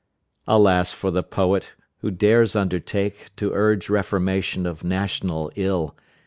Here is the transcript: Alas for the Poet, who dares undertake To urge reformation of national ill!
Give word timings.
Alas 0.47 0.93
for 0.93 1.11
the 1.11 1.21
Poet, 1.21 1.73
who 1.99 2.09
dares 2.09 2.55
undertake 2.55 3.29
To 3.35 3.51
urge 3.53 3.87
reformation 3.87 4.65
of 4.65 4.83
national 4.83 5.51
ill! 5.55 5.95